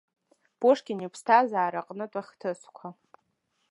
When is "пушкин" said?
0.59-0.99